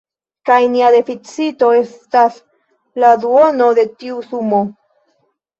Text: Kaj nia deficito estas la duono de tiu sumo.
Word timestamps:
Kaj 0.49 0.55
nia 0.75 0.87
deficito 0.95 1.69
estas 1.81 2.39
la 3.05 3.13
duono 3.27 3.69
de 3.81 3.87
tiu 4.01 4.21
sumo. 4.33 4.65